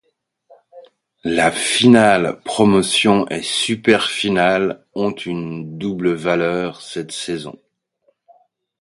La 1.25 1.51
finale 1.51 2.41
Promotion 2.43 3.27
et 3.29 3.43
Super-final 3.43 4.83
ont 4.95 5.11
une 5.13 5.77
double 5.77 6.13
valeur 6.13 6.81
cette 6.81 7.11
saison. 7.11 7.55